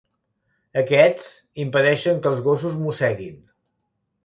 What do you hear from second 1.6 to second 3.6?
impedeixen que els gossos mosseguin.